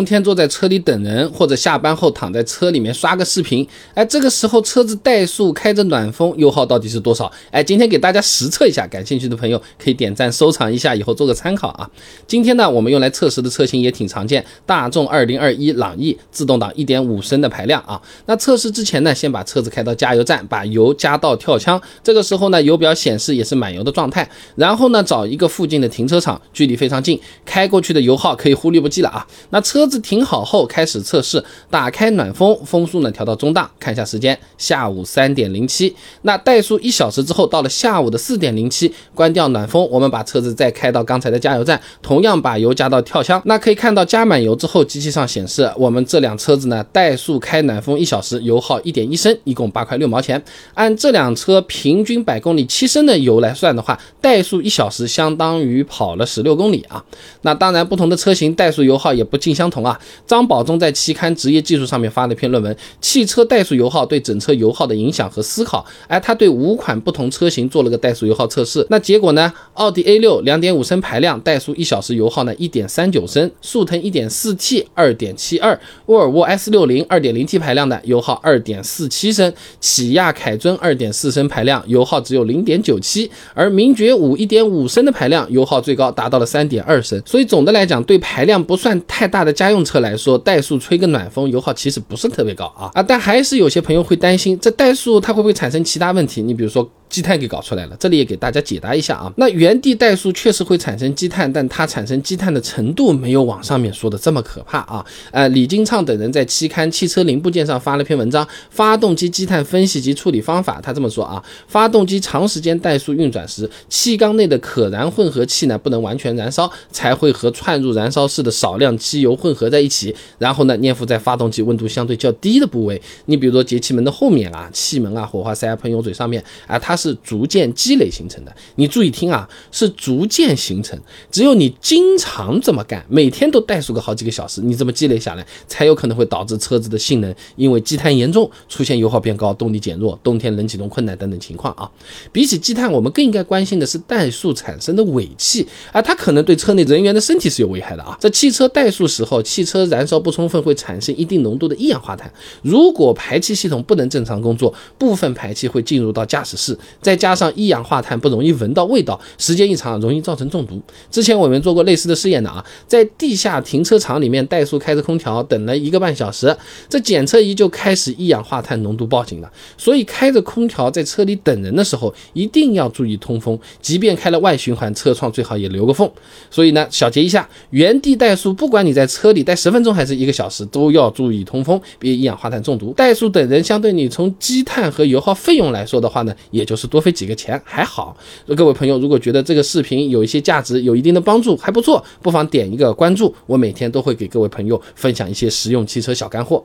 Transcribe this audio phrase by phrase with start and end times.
[0.00, 7.30] 冬天坐在车里等人，或者下班后躺在车里面刷个视频，哎，这个时候车子怠速开着暖风，油耗到底是多少？
[7.50, 11.86] 哎，今天给大家实测一下，感兴趣的朋友可以点赞收藏一下，以后做个参考啊。
[12.26, 18.00] 今天呢，我们用来测试的车型也挺常见，大众2021朗逸自动挡1.5升的排量啊。
[18.24, 24.26] 那测试之前呢，先把车子开到加油站，把油加到跳枪，这个时候呢，油表显示也是满油的状态。
[24.56, 29.26] 然后呢，找一个附近的停车场，距离非常近，开过去的油耗可以忽略不计了啊。
[29.50, 29.89] 那车。
[29.90, 35.94] 子停好后开始测试，打开暖风，风速呢调到中档，看一下时间，下午三点零七。
[36.22, 43.42] 那怠速一小时之后，到了下午的四点零七，关掉暖风，我们把车子再开到刚才的加油站，同样把油加到跳枪。
[43.46, 50.40] 那可以看到加满油之后，机器上显示我们这辆车子呢，怠速开暖风一小时，油耗一点一升，一共八块六毛钱。
[50.74, 57.04] 按这辆车平均百公里七升的油来算的话，怠速一小时相当于跑了十六公里啊。
[57.42, 59.79] 那当然，不同的车型怠速油耗也不尽相同。
[59.84, 65.84] 啊，张宝忠在期刊《职业技术》上面发了一篇论文《汽车怠速油耗对整车油耗的影响和思考》。
[66.08, 68.86] 哎，他对五款不同车型做了个怠速油耗测试。
[68.90, 69.52] 那结果呢？
[69.74, 87.22] 奥迪 A6 2.5升排量怠速一小时油耗呢1.39升，速腾 1.4T 2.72，沃尔沃 S60 2.0T 排量的油耗2.47升，起亚凯尊2.4升排量油耗只有0.97，而名爵五1.5升的排量油耗最高达到了3.2升。
[87.24, 93.02] 所以总的来讲，对排量不算太大的加用车来说，怠速吹个暖风，油耗其实不是特别高啊啊！
[93.02, 96.42] 但还是有些朋友会担心，这怠速它会不会产生其他问题？
[96.42, 96.90] 你比如说。
[97.10, 99.30] 积碳给搞出来了，这里也给大家解答一下啊。
[99.36, 105.04] 那原地怠速确实会产生积碳，但它产生积碳的程度没有网上面说的这么可怕啊。
[105.32, 123.02] 呃，李金畅等人在期刊《汽车零部件》上发了篇文章《发动机积碳分析及处理方法》，他这么说啊：发动机长时间怠速运转时，气缸内的可燃混合气呢不能完全燃烧，才会和窜入燃烧室的少量机油混合在一起，然后呢粘附在发动机温度相对较低的部位。
[123.26, 126.99] 你比如说节气门的后面啊、气门啊、火花塞啊、喷油嘴上面啊，它。
[127.00, 130.98] 是逐渐积累形成的，你注意听啊，是逐渐形成。
[131.30, 141.90] 只有你经常这么干，每天都怠速个好几个小时，你这么积累下来，才有可能会导致车子的性能因为积碳严重，出现油耗变高、动力减弱、冬天冷启动困难等等情况啊。
[142.30, 148.16] 比起积碳，我们更应该关心的是怠速产生的尾气啊，它可能对车内人员的身体是有危害的啊。
[148.20, 152.30] 在汽车怠速时候，汽车燃烧不充分，会产生一定浓度的一氧化碳。
[152.62, 156.76] 如果排气系统不能正常工作，部分排气会进入到驾驶室。
[157.00, 160.80] 再加上一氧化碳不容易闻到味道，时间一长容易造成中毒。
[161.10, 166.54] 之前我们做过类似的试验的啊，在地下停车场里面怠速开着空调等了一个半小时，
[166.88, 169.50] 这检测仪就开始一氧化碳浓度报警了。
[169.78, 176.10] 所以开着空调在车里等人的时候，一定要注意通风，即便开了外循环，车窗最好也留个缝。
[176.50, 182.92] 所以呢，小结一下，原地怠速，不管你在车里待十分钟还是一个小时，都要注意通风，别一氧化碳中毒。
[182.96, 186.79] 怠速等人，相对你从积碳和油耗费用来说的话呢，也就。
[186.80, 188.16] 是多费几个钱还好，
[188.56, 196.62] 各位朋友，如果觉得这个视频有一些价值，有一定的帮助，还不错，不妨点一个关注，我每天都会给各位朋友分享一些实用汽车小干货。